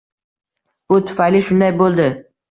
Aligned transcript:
Bu 0.93 0.97
tufayli 1.11 1.41
shunday 1.49 1.73
bo’ldi. 1.83 2.09